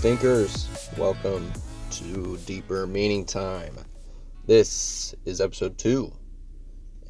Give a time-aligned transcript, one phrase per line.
[0.00, 0.66] Thinkers.
[0.96, 1.52] Welcome
[1.90, 3.76] to Deeper Meaning Time.
[4.46, 6.10] This is episode two,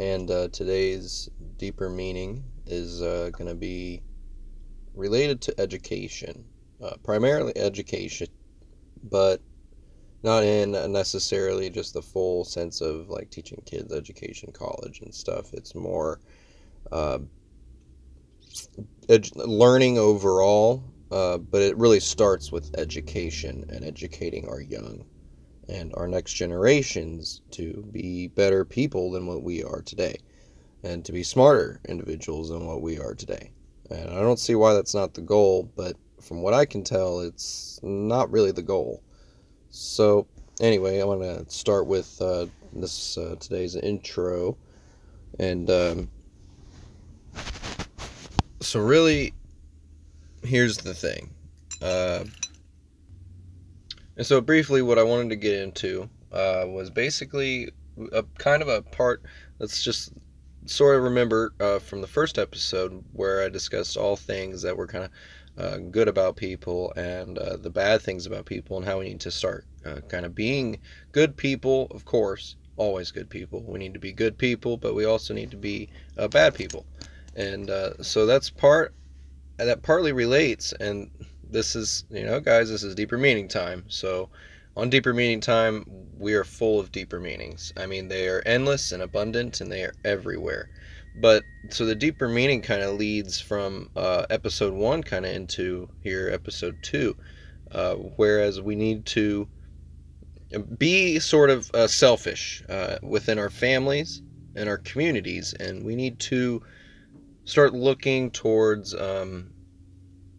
[0.00, 4.02] and uh, today's deeper meaning is uh, going to be
[4.97, 6.45] related to education,
[6.83, 8.27] uh, primarily education,
[9.05, 9.41] but
[10.25, 15.55] not in necessarily just the full sense of like teaching kids education, college, and stuff.
[15.55, 16.19] It's more
[16.91, 17.20] uh,
[19.36, 25.05] learning overall uh, but it really starts with education and educating our young
[25.69, 30.16] and our next generations to be better people than what we are today
[30.83, 33.50] and to be smarter individuals than what we are today.
[33.91, 37.20] And I don't see why that's not the goal, but from what I can tell,
[37.20, 39.03] it's not really the goal.
[39.70, 40.27] So,
[40.61, 44.56] anyway, I want to start with uh, this uh, today's intro.
[45.38, 46.11] And um,
[48.61, 49.34] so, really,
[50.42, 51.30] here's the thing.
[51.83, 52.24] Uh,
[54.16, 57.70] and so, briefly, what I wanted to get into uh, was basically
[58.12, 59.22] a kind of a part.
[59.58, 60.12] Let's just
[60.66, 64.86] sort of remember uh, from the first episode where I discussed all things that were
[64.86, 65.10] kind of
[65.58, 69.20] uh, good about people and uh, the bad things about people and how we need
[69.20, 70.78] to start uh, kind of being
[71.12, 73.62] good people, of course, always good people.
[73.62, 76.86] We need to be good people, but we also need to be uh, bad people.
[77.36, 78.94] And uh, so that's part
[79.64, 81.11] that partly relates and
[81.50, 83.84] this is you know guys this is deeper meaning time.
[83.89, 84.28] So
[84.77, 85.84] on deeper meaning time
[86.19, 87.72] we are full of deeper meanings.
[87.77, 90.70] I mean they are endless and abundant and they are everywhere.
[91.20, 95.88] But so the deeper meaning kind of leads from uh, episode one kind of into
[96.03, 97.16] here episode two
[97.72, 99.48] uh, whereas we need to
[100.78, 104.22] be sort of uh, selfish uh, within our families
[104.56, 106.62] and our communities and we need to
[107.50, 109.50] start looking towards um,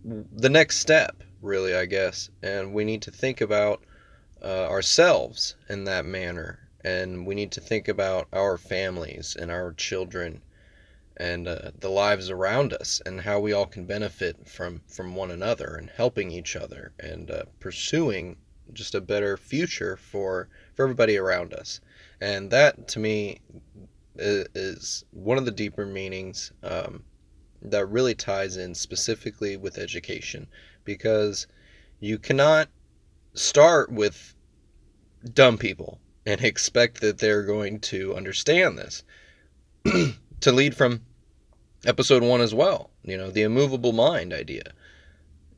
[0.04, 2.30] the next step, really, I guess.
[2.42, 3.84] And we need to think about
[4.42, 6.60] uh, ourselves in that manner.
[6.84, 10.42] And we need to think about our families and our children
[11.18, 15.32] and uh, the lives around us and how we all can benefit from, from one
[15.32, 18.38] another and helping each other and uh, pursuing
[18.74, 21.82] just a better future for, for everybody around us.
[22.22, 23.42] And that, to me,
[24.16, 27.04] is one of the deeper meanings um,
[27.62, 30.48] that really ties in specifically with education
[30.84, 31.48] because
[32.00, 32.68] you cannot
[33.34, 34.34] start with
[35.34, 39.04] dumb people and expect that they're going to understand this.
[40.42, 41.02] to lead from
[41.86, 44.64] episode one as well, you know, the immovable mind idea.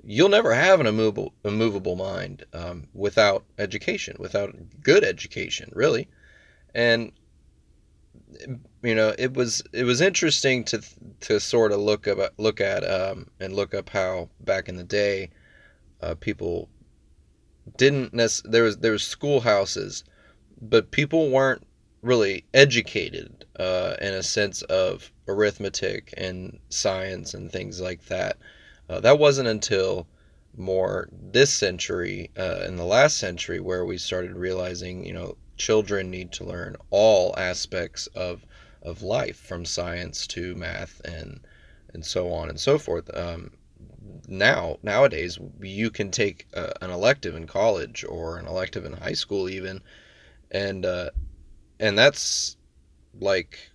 [0.05, 6.09] You'll never have an immovable, immovable mind um, without education, without good education, really.
[6.75, 7.13] And
[8.81, 10.81] you know it was it was interesting to
[11.21, 14.83] to sort of look up look at um, and look up how back in the
[14.83, 15.29] day
[16.01, 16.69] uh, people
[17.77, 20.03] didn't nec- there was there was schoolhouses
[20.61, 21.65] but people weren't
[22.01, 28.37] really educated uh, in a sense of arithmetic and science and things like that.
[28.89, 30.07] Uh, that wasn't until
[30.55, 35.35] more this century uh, in the last century where we started realizing you know
[35.65, 38.45] children need to learn all aspects of
[38.81, 41.39] of life, from science to math and
[41.93, 43.09] and so on and so forth.
[43.15, 43.51] Um,
[44.27, 49.13] now nowadays, you can take uh, an elective in college or an elective in high
[49.13, 49.81] school even,
[50.51, 51.11] and uh,
[51.79, 52.57] and that's
[53.21, 53.71] like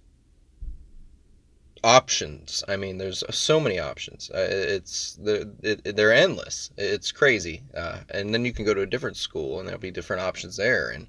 [1.83, 2.65] options.
[2.69, 4.31] I mean, there's so many options.
[4.31, 6.71] Uh, it's they're, it, they're endless.
[6.77, 7.63] It's crazy.
[7.75, 10.57] Uh, and then you can go to a different school, and there'll be different options
[10.57, 10.91] there.
[10.91, 11.09] And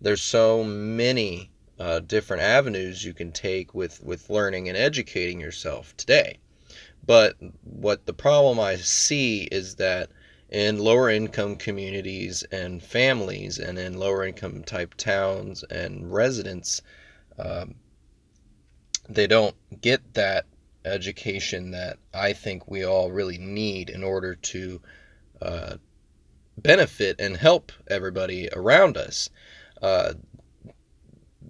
[0.00, 5.96] there's so many uh, different avenues you can take with with learning and educating yourself
[5.96, 6.38] today.
[7.06, 10.10] But what the problem I see is that
[10.50, 16.82] in lower income communities and families, and in lower income type towns and residents,
[17.38, 17.74] um,
[19.08, 20.46] they don't get that
[20.84, 24.80] education that I think we all really need in order to
[25.40, 25.76] uh,
[26.58, 29.30] benefit and help everybody around us.
[29.82, 30.14] Uh,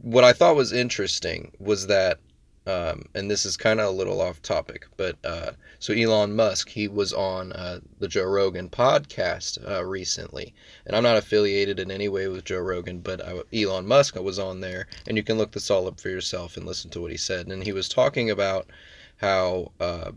[0.02, 2.18] what I thought was interesting was that,
[2.66, 6.68] um, and this is kind of a little off topic, but uh, so Elon Musk,
[6.68, 10.54] he was on uh, the Joe Rogan podcast uh, recently,
[10.86, 14.38] and I'm not affiliated in any way with Joe Rogan, but I, Elon Musk was
[14.38, 17.10] on there, and you can look this all up for yourself and listen to what
[17.10, 18.68] he said, and he was talking about
[19.16, 20.12] how uh,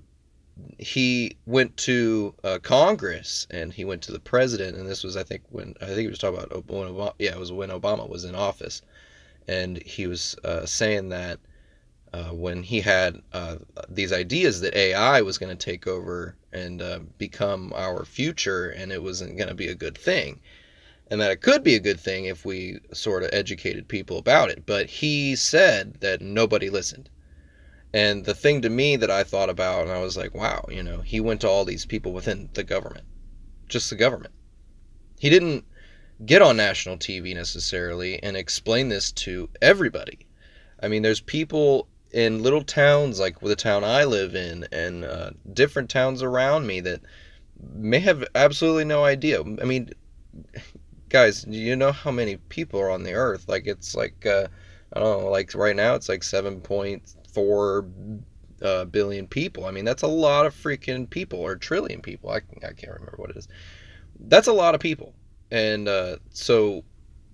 [0.78, 5.24] he went to uh, Congress and he went to the president, and this was I
[5.24, 8.08] think when I think he was talking about when Obama, yeah it was when Obama
[8.08, 8.82] was in office,
[9.48, 11.40] and he was uh, saying that
[12.14, 13.56] uh, when he had uh,
[13.90, 18.92] these ideas that AI was going to take over and uh, become our future, and
[18.92, 20.40] it wasn't going to be a good thing,
[21.10, 24.50] and that it could be a good thing if we sort of educated people about
[24.50, 24.64] it.
[24.66, 27.10] But he said that nobody listened.
[27.94, 30.82] And the thing to me that I thought about, and I was like, wow, you
[30.82, 33.06] know, he went to all these people within the government,
[33.70, 34.34] just the government.
[35.20, 35.64] He didn't
[36.26, 40.26] get on national TV necessarily and explain this to everybody.
[40.82, 45.32] I mean, there's people in little towns like the town I live in and uh,
[45.54, 47.02] different towns around me that
[47.74, 49.42] may have absolutely no idea.
[49.42, 49.92] I mean,
[51.10, 53.48] guys, you know how many people are on the earth?
[53.48, 54.48] Like, it's like, uh,
[54.94, 56.24] I don't know, like right now it's like
[57.34, 58.22] 7.4
[58.62, 59.66] uh, billion people.
[59.66, 62.30] I mean, that's a lot of freaking people, or trillion people.
[62.30, 63.48] I, I can't remember what it is.
[64.20, 65.14] That's a lot of people.
[65.52, 66.84] And uh, so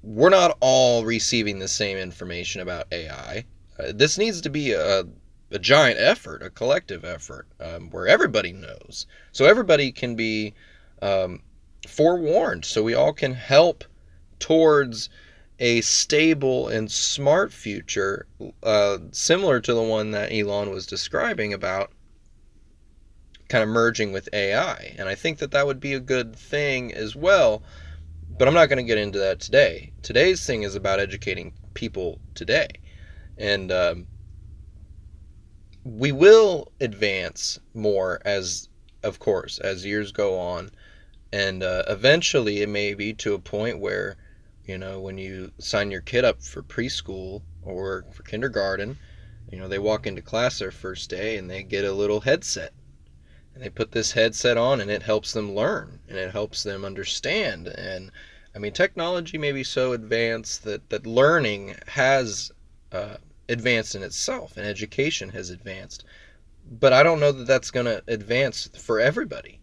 [0.02, 3.46] we're not all receiving the same information about AI.
[3.78, 5.04] Uh, this needs to be a,
[5.52, 9.06] a giant effort, a collective effort, um, where everybody knows.
[9.32, 10.54] So everybody can be
[11.02, 11.42] um,
[11.88, 13.84] forewarned, so we all can help
[14.40, 15.10] towards
[15.60, 18.26] a stable and smart future,
[18.64, 21.92] uh, similar to the one that Elon was describing about
[23.50, 24.96] kind of merging with AI.
[24.98, 27.64] And I think that that would be a good thing as well.
[28.38, 29.92] But I'm not going to get into that today.
[30.02, 32.68] Today's thing is about educating people today.
[33.38, 34.08] And um,
[35.84, 38.70] we will advance more as,
[39.04, 40.70] of course, as years go on.
[41.34, 44.16] And uh, eventually it may be to a point where,
[44.70, 49.00] you know, when you sign your kid up for preschool or for kindergarten,
[49.52, 52.72] you know, they walk into class their first day and they get a little headset.
[53.56, 56.86] And they put this headset on and it helps them learn and it helps them
[56.86, 57.68] understand.
[57.68, 58.12] And
[58.56, 62.52] I mean, technology may be so advanced that, that learning has
[62.92, 63.16] uh,
[63.50, 66.04] advanced in itself and education has advanced.
[66.70, 69.62] But I don't know that that's going to advance for everybody.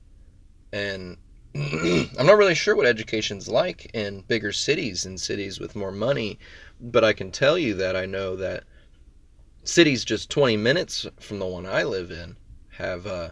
[0.73, 1.17] And
[2.19, 6.39] I'm not really sure what education's like in bigger cities and cities with more money,
[6.81, 8.65] but I can tell you that I know that
[9.65, 12.37] cities just 20 minutes from the one I live in
[12.71, 13.31] have, uh,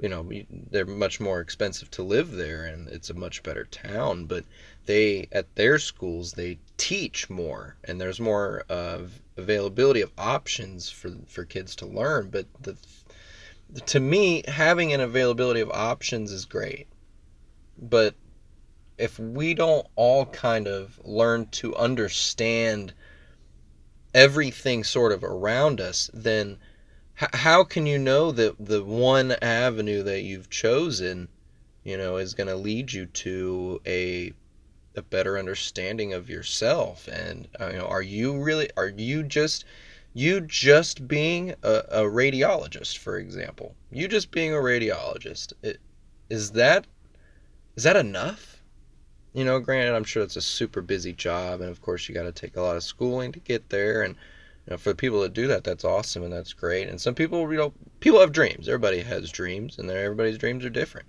[0.00, 0.28] you know,
[0.70, 4.44] they're much more expensive to live there and it's a much better town, but
[4.86, 8.98] they, at their schools, they teach more and there's more uh,
[9.36, 12.76] availability of options for for kids to learn but the
[13.86, 16.86] to me having an availability of options is great
[17.82, 18.14] but
[18.98, 22.94] if we don't all kind of learn to understand
[24.14, 26.58] everything sort of around us then
[27.14, 31.28] how can you know that the one avenue that you've chosen
[31.84, 34.32] you know is going to lead you to a
[34.94, 37.08] a better understanding of yourself?
[37.08, 39.64] And uh, you know are you really are you just
[40.14, 43.74] you just being a, a radiologist for example?
[43.90, 45.78] You just being a radiologist it,
[46.28, 46.86] is that
[47.76, 48.62] is that enough
[49.32, 52.22] you know granted i'm sure it's a super busy job and of course you got
[52.22, 54.14] to take a lot of schooling to get there and
[54.66, 57.14] you know, for the people that do that that's awesome and that's great and some
[57.14, 61.08] people you know people have dreams everybody has dreams and everybody's dreams are different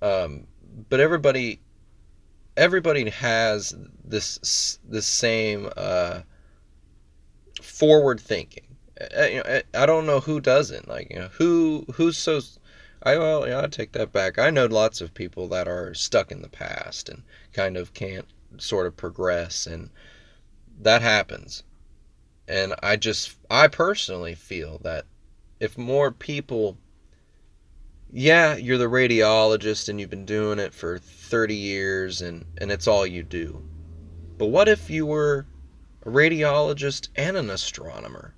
[0.00, 0.46] um,
[0.88, 1.60] but everybody
[2.58, 3.74] everybody has
[4.04, 6.20] this the same uh,
[7.62, 8.64] forward thinking.
[9.16, 10.88] Uh, you know, I don't know who doesn't.
[10.88, 12.40] Like, you know, who who's so.
[13.02, 14.38] I well, yeah, I take that back.
[14.38, 18.26] I know lots of people that are stuck in the past and kind of can't
[18.58, 19.90] sort of progress, and
[20.80, 21.62] that happens.
[22.46, 25.06] And I just, I personally feel that
[25.60, 26.78] if more people
[28.10, 32.88] yeah, you're the radiologist and you've been doing it for 30 years and, and it's
[32.88, 33.62] all you do.
[34.38, 35.46] But what if you were
[36.06, 38.34] a radiologist and an astronomer?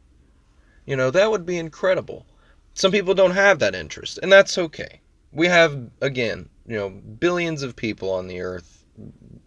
[0.87, 2.27] You know, that would be incredible.
[2.75, 5.01] Some people don't have that interest, and that's okay.
[5.33, 8.85] We have, again, you know, billions of people on the earth.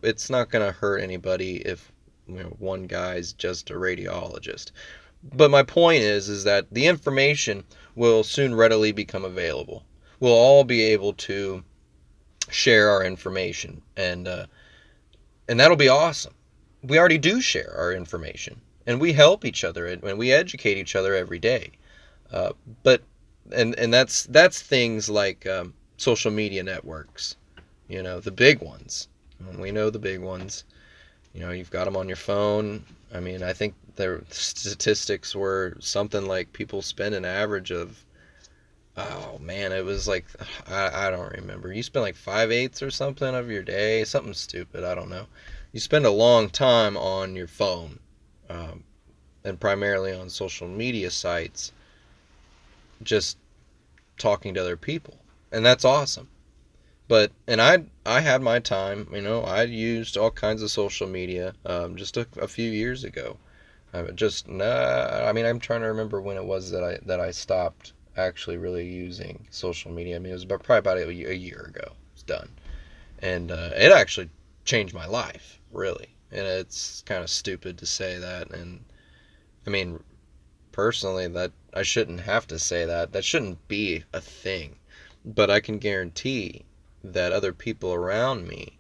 [0.01, 1.91] It's not going to hurt anybody if,
[2.27, 4.71] you know, one guy's just a radiologist.
[5.35, 7.63] But my point is, is that the information
[7.95, 9.85] will soon readily become available
[10.23, 11.61] we'll all be able to
[12.49, 14.45] share our information and uh,
[15.49, 16.33] and that'll be awesome
[16.81, 20.95] we already do share our information and we help each other and we educate each
[20.95, 21.71] other every day
[22.31, 22.53] uh,
[22.83, 23.03] but
[23.51, 27.35] and and that's that's things like um, social media networks
[27.87, 29.07] you know the big ones
[29.57, 30.63] we know the big ones
[31.33, 32.83] you know you've got them on your phone
[33.13, 38.05] i mean i think the statistics were something like people spend an average of
[38.97, 40.25] oh man, it was like
[40.67, 41.73] I, I don't remember.
[41.73, 44.83] You spend like five eighths or something of your day, something stupid.
[44.83, 45.25] I don't know.
[45.71, 47.99] You spend a long time on your phone,
[48.49, 48.83] um,
[49.43, 51.71] and primarily on social media sites,
[53.01, 53.37] just
[54.17, 55.17] talking to other people,
[55.51, 56.29] and that's awesome.
[57.07, 61.07] But and I I had my time, you know, I used all kinds of social
[61.07, 63.37] media um, just a, a few years ago.
[63.93, 67.19] I just nah, I mean I'm trying to remember when it was that I that
[67.19, 70.15] I stopped actually really using social media.
[70.15, 71.93] I mean it was about, probably about a, year ago.
[72.13, 72.49] It's done,
[73.19, 74.29] and uh, it actually
[74.65, 76.09] changed my life really.
[76.31, 78.83] And it's kind of stupid to say that, and
[79.67, 80.03] I mean
[80.73, 83.13] personally that I shouldn't have to say that.
[83.13, 84.75] That shouldn't be a thing.
[85.23, 86.65] But I can guarantee
[87.01, 88.79] that other people around me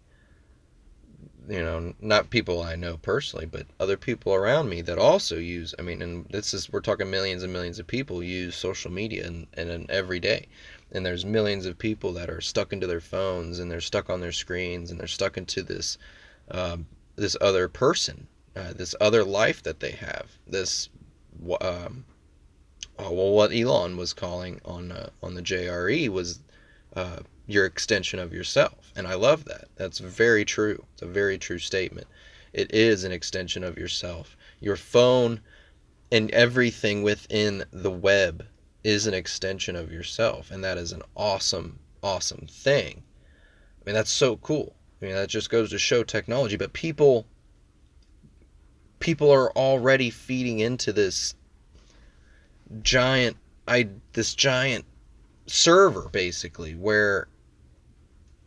[1.47, 5.75] you know, not people I know personally, but other people around me that also use.
[5.77, 9.27] I mean, and this is we're talking millions and millions of people use social media
[9.27, 10.47] and and, every day,
[10.91, 14.21] and there's millions of people that are stuck into their phones and they're stuck on
[14.21, 15.97] their screens and they're stuck into this
[16.51, 16.85] um,
[17.15, 20.37] this other person, uh, this other life that they have.
[20.47, 20.89] This,
[21.61, 22.05] um,
[22.99, 26.39] oh, well, what Elon was calling on uh, on the JRE was
[26.95, 28.91] uh, your extension of yourself.
[28.95, 29.65] And I love that.
[29.75, 30.85] That's very true.
[30.93, 32.07] It's a very true statement.
[32.53, 34.37] It is an extension of yourself.
[34.59, 35.41] Your phone
[36.11, 38.45] and everything within the web
[38.83, 40.51] is an extension of yourself.
[40.51, 43.03] And that is an awesome, awesome thing.
[43.81, 44.75] I mean, that's so cool.
[45.01, 46.55] I mean, that just goes to show technology.
[46.55, 47.25] But people
[49.03, 51.35] people are already feeding into this
[52.81, 53.35] giant
[53.67, 54.85] I this giant
[55.45, 57.27] server basically where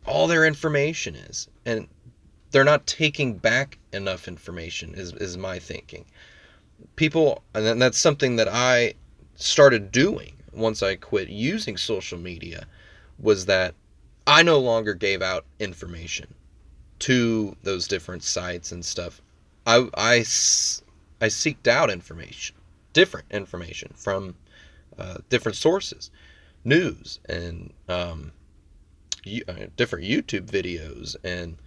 [0.07, 1.47] all their information is.
[1.65, 1.87] And
[2.49, 6.05] they're not taking back enough information is, is my thinking.
[6.95, 8.95] People and that's something that i
[9.35, 12.65] started doing once i quit using social media
[13.19, 13.75] was that
[14.25, 16.33] i no longer gave out information
[16.97, 19.21] to those different sites and stuff
[19.67, 20.17] i i,
[21.21, 22.55] I seeked out information
[22.93, 24.35] different information from
[24.97, 26.09] uh, different sources
[26.65, 28.31] news and um,
[29.47, 31.57] uh, different YouTube videos and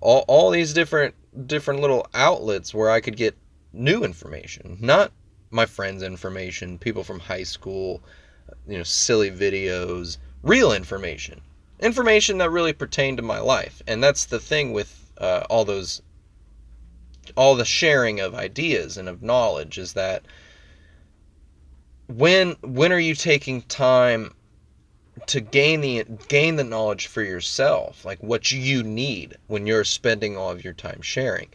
[0.00, 1.14] all, all these different
[1.46, 3.36] different little outlets where I could get
[3.72, 5.12] new information, not
[5.50, 8.02] my friends' information, people from high school,
[8.68, 11.40] you know, silly videos, real information,
[11.80, 13.82] information that really pertained to my life.
[13.86, 16.02] And that's the thing with uh, all those,
[17.36, 20.24] all the sharing of ideas and of knowledge is that
[22.06, 24.34] when when are you taking time
[25.26, 28.04] to gain the gain the knowledge for yourself?
[28.04, 31.48] Like what you need when you're spending all of your time sharing.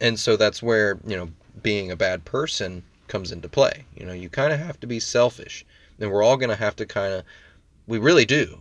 [0.00, 1.30] And so that's where you know
[1.62, 3.84] being a bad person comes into play.
[3.96, 5.64] You know you kind of have to be selfish.
[5.98, 7.24] And we're all going to have to kind of
[7.86, 8.60] we really do.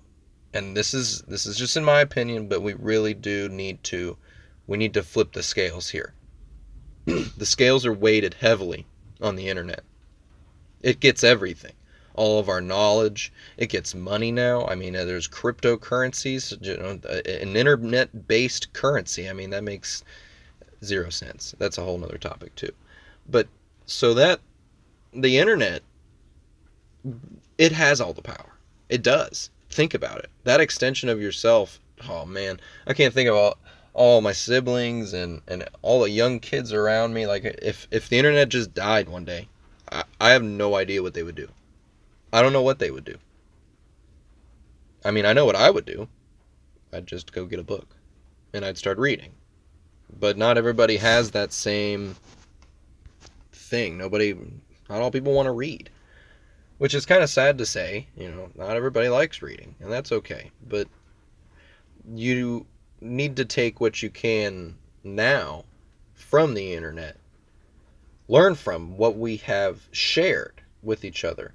[0.53, 4.17] And this is this is just in my opinion but we really do need to
[4.65, 6.13] we need to flip the scales here
[7.37, 8.85] the scales are weighted heavily
[9.21, 9.83] on the internet
[10.83, 11.73] it gets everything
[12.15, 13.33] all of our knowledge.
[13.57, 14.65] It gets money now.
[14.67, 19.29] I mean, uh, there's cryptocurrencies, you know, uh, an internet based currency.
[19.29, 20.03] I mean, that makes
[20.83, 21.55] zero sense.
[21.57, 22.71] That's a whole other topic, too.
[23.27, 23.47] But
[23.85, 24.41] so that
[25.13, 25.81] the internet,
[27.57, 28.53] it has all the power.
[28.89, 29.49] It does.
[29.69, 30.29] Think about it.
[30.43, 33.57] That extension of yourself, oh man, I can't think of all
[33.93, 37.27] all my siblings and, and all the young kids around me.
[37.27, 39.47] Like if if the internet just died one day,
[39.91, 41.49] I, I have no idea what they would do.
[42.31, 43.17] I don't know what they would do.
[45.05, 46.07] I mean, I know what I would do.
[46.91, 47.95] I'd just go get a book
[48.53, 49.31] and I'd start reading.
[50.19, 52.15] But not everybody has that same
[53.51, 53.97] thing.
[53.97, 54.33] Nobody,
[54.89, 55.89] not all people want to read.
[56.77, 58.07] Which is kind of sad to say.
[58.15, 60.51] You know, not everybody likes reading, and that's okay.
[60.67, 60.87] But
[62.13, 62.65] you
[63.03, 65.65] need to take what you can now
[66.13, 67.17] from the internet.
[68.27, 71.53] Learn from what we have shared with each other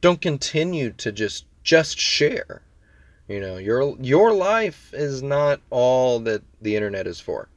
[0.00, 2.62] don't continue to just just share.
[3.28, 7.48] You know, your your life is not all that the internet is for.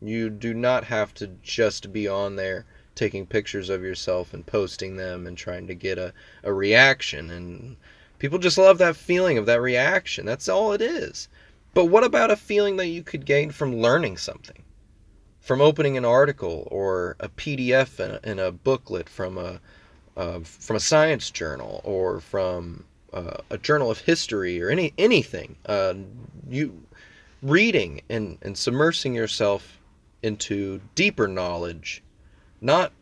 [0.00, 2.64] You do not have to just be on there
[2.94, 7.76] taking pictures of yourself and posting them and trying to get a, a reaction and
[8.18, 10.24] people just love that feeling of that reaction.
[10.24, 11.28] That's all it is.
[11.74, 14.62] But what about a feeling that you could gain from learning something?
[15.40, 19.60] From opening an article or a PDF in a, in a booklet from a
[20.16, 25.56] uh, from a science journal or from uh, a journal of history or any anything.
[25.66, 25.94] Uh,
[26.48, 26.82] you
[27.42, 29.80] reading and, and submersing yourself
[30.22, 32.02] into deeper knowledge,
[32.60, 32.92] not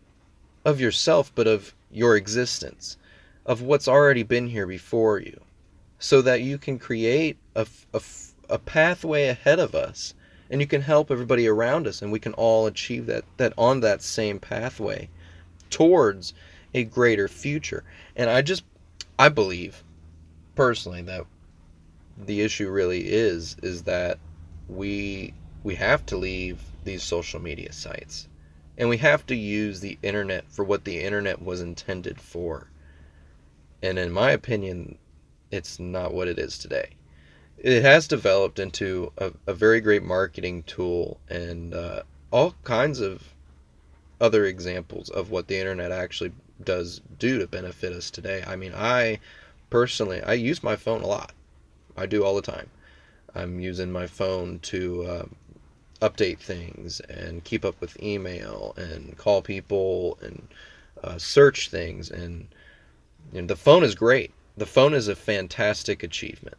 [0.64, 2.96] of yourself, but of your existence,
[3.46, 5.40] of what's already been here before you,
[5.98, 8.00] so that you can create a, a,
[8.48, 10.14] a pathway ahead of us
[10.50, 13.80] and you can help everybody around us and we can all achieve that, that on
[13.80, 15.08] that same pathway
[15.70, 16.32] towards
[16.74, 17.84] a greater future.
[18.16, 18.64] And I just
[19.18, 19.82] I believe
[20.54, 21.24] personally that
[22.16, 24.18] the issue really is is that
[24.68, 28.28] we we have to leave these social media sites
[28.76, 32.70] and we have to use the internet for what the internet was intended for.
[33.82, 34.98] And in my opinion,
[35.50, 36.90] it's not what it is today.
[37.60, 43.34] It has developed into a, a very great marketing tool and uh, all kinds of
[44.20, 48.44] other examples of what the internet actually does do to benefit us today.
[48.46, 49.18] I mean, I
[49.70, 51.32] personally, I use my phone a lot.
[51.96, 52.70] I do all the time.
[53.34, 55.26] I'm using my phone to uh,
[56.00, 60.46] update things and keep up with email and call people and
[61.02, 62.10] uh, search things.
[62.10, 62.46] And
[63.32, 64.32] you know, the phone is great.
[64.56, 66.56] The phone is a fantastic achievement.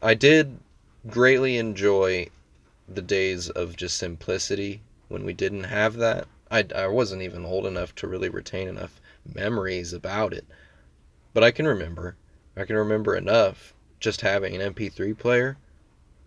[0.00, 0.60] I did
[1.08, 2.28] greatly enjoy
[2.88, 6.28] the days of just simplicity when we didn't have that.
[6.50, 9.00] I, I wasn't even old enough to really retain enough
[9.34, 10.46] memories about it.
[11.34, 12.16] But I can remember.
[12.56, 15.56] I can remember enough just having an MP3 player.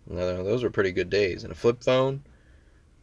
[0.06, 1.42] Those were pretty good days.
[1.42, 2.22] And a flip phone,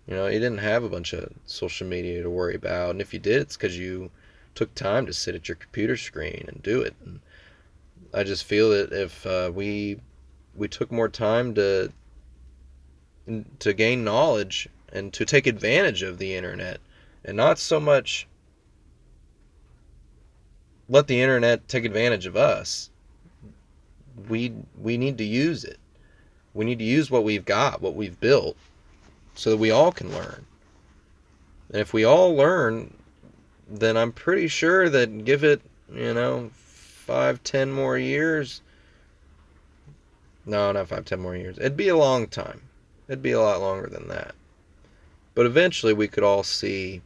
[0.08, 2.92] you know, you didn't have a bunch of social media to worry about.
[2.92, 4.12] And if you did, it's because you
[4.54, 6.94] took time to sit at your computer screen and do it.
[7.04, 7.22] And
[8.14, 10.00] I just feel that if uh, we
[10.56, 11.92] we took more time to
[13.60, 16.80] to gain knowledge and to take advantage of the internet
[17.24, 18.28] and not so much
[20.90, 22.90] let the internet take advantage of us.
[24.28, 25.78] We we need to use it.
[26.54, 28.58] We need to use what we've got, what we've built,
[29.36, 30.46] so that we all can learn.
[31.72, 32.94] And if we all learn,
[33.70, 35.62] then I'm pretty sure that give it,
[35.94, 38.62] you know, five, ten more years.
[40.50, 41.60] No, not five, ten more years.
[41.60, 42.62] It'd be a long time.
[43.08, 44.34] It'd be a lot longer than that.
[45.36, 47.02] But eventually we could all see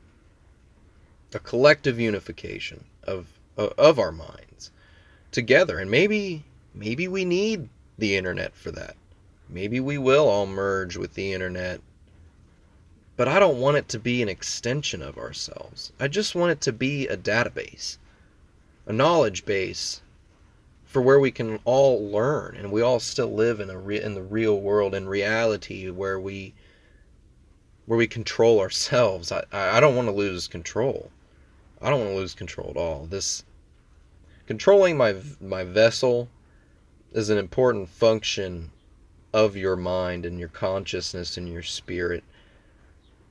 [1.36, 3.28] a collective unification of
[3.58, 4.72] of our minds
[5.32, 8.96] together and maybe maybe we need the internet for that
[9.50, 11.82] maybe we will all merge with the internet
[13.16, 16.62] but I don't want it to be an extension of ourselves I just want it
[16.62, 17.98] to be a database
[18.86, 20.02] a knowledge base
[20.94, 24.14] for where we can all learn and we all still live in a re- in
[24.14, 26.54] the real world in reality where we
[27.86, 31.12] where we control ourselves I, I don't want to lose control
[31.84, 33.08] I don't want to lose control at all.
[33.08, 33.44] This
[34.48, 36.30] controlling my my vessel
[37.12, 38.72] is an important function
[39.34, 42.24] of your mind and your consciousness and your spirit.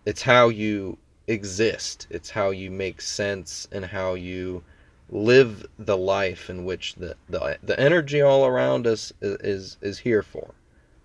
[0.05, 2.07] It's how you exist.
[2.11, 4.63] It's how you make sense and how you
[5.13, 9.99] live the life in which the the, the energy all around us is, is is
[9.99, 10.55] here for.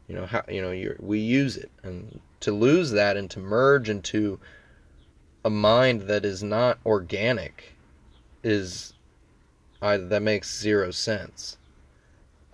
[0.08, 3.90] You know how you know we use it and to lose that and to merge
[3.90, 4.40] into
[5.44, 7.76] a mind that is not organic
[8.44, 8.94] is
[9.82, 11.58] I, that makes zero sense.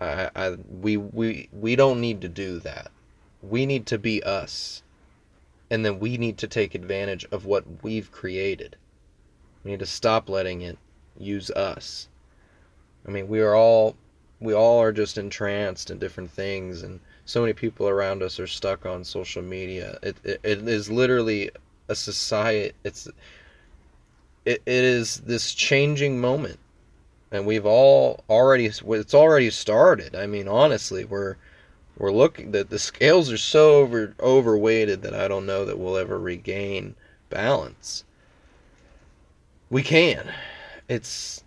[0.02, 2.92] I, I we we we don't need to do that.
[3.44, 4.82] We need to be us.
[5.70, 8.76] And then we need to take advantage of what we've created.
[9.64, 10.78] We need to stop letting it
[11.18, 12.08] use us.
[13.08, 13.96] I mean, we are all
[14.40, 18.48] we all are just entranced in different things and so many people around us are
[18.48, 19.98] stuck on social media.
[20.04, 21.50] It, it, it is literally
[21.90, 23.08] a society it's
[24.46, 26.60] it, it is this changing moment
[27.32, 31.36] and we've all already it's already started i mean honestly we're
[31.98, 35.98] we're looking that the scales are so over overweighted that i don't know that we'll
[35.98, 36.96] ever regain
[37.30, 38.04] balance
[39.70, 40.32] we can
[40.88, 41.44] it's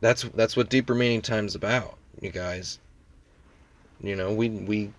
[0.00, 2.78] that's that's what deeper meaning time's about you guys.
[4.00, 4.90] You know we we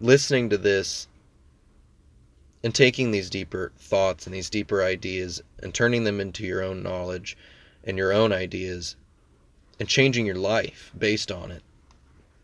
[0.00, 1.08] listening to this
[2.62, 6.82] and taking these deeper thoughts and these deeper ideas and turning them into your own
[6.82, 7.36] knowledge
[7.84, 8.96] and your own ideas
[9.78, 11.62] and changing your life based on it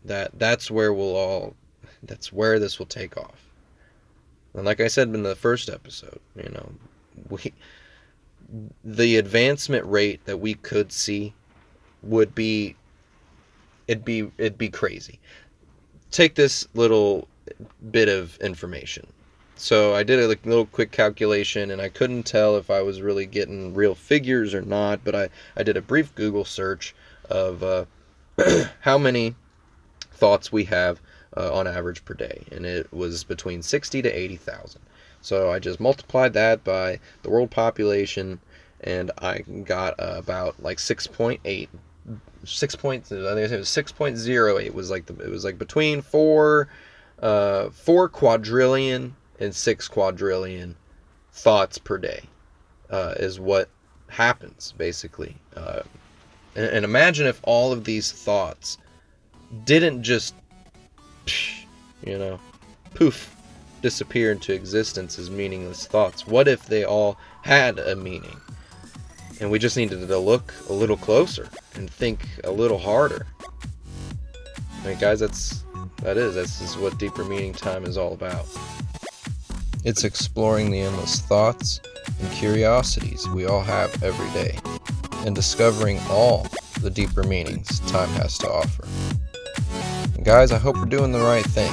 [0.05, 1.55] that that's where we'll all
[2.03, 3.49] that's where this will take off.
[4.53, 6.71] And like i said in the first episode you know
[7.29, 7.53] we
[8.83, 11.33] the advancement rate that we could see
[12.03, 12.75] would be
[13.87, 15.19] it'd be it'd be crazy
[16.11, 17.27] take this little
[17.91, 19.05] bit of information
[19.57, 23.25] so I did a little quick calculation and I couldn't tell if I was really
[23.25, 26.93] getting real figures or not, but I, I did a brief Google search
[27.29, 27.85] of uh,
[28.81, 29.35] how many
[30.11, 30.99] thoughts we have
[31.37, 34.81] uh, on average per day, and it was between 60 to 80,000.
[35.25, 38.39] So I just multiplied that by the world population,
[38.81, 41.67] and I got about like 6.8.
[42.43, 45.43] Six point, I think it was six point zero eight was like the it was
[45.43, 46.67] like between four,
[47.23, 50.75] uh, four quadrillion and six quadrillion
[51.31, 52.21] thoughts per day
[52.91, 53.69] uh, is what
[54.09, 55.35] happens, basically.
[55.55, 55.81] Uh,
[56.55, 58.77] and, and imagine if all of these thoughts
[59.63, 60.35] didn't just,
[62.05, 62.39] you know,
[62.93, 63.34] poof,
[63.85, 66.25] disappear into existence as meaningless thoughts.
[66.25, 68.41] What if they all had a meaning?
[69.39, 73.27] And we just needed to look a little closer and think a little harder.
[74.81, 75.63] I mean, guys, that's
[76.01, 78.47] that is this is what deeper meaning time is all about.
[79.83, 81.79] It's exploring the endless thoughts
[82.19, 84.57] and curiosities we all have every day,
[85.27, 86.47] and discovering all
[86.81, 88.87] the deeper meanings time has to offer.
[90.15, 91.71] And guys, I hope we're doing the right thing.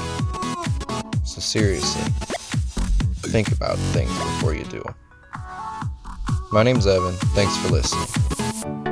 [1.33, 2.03] So seriously,
[3.31, 4.95] think about things before you do them.
[6.53, 7.15] My name's Evan.
[7.33, 8.92] Thanks for listening.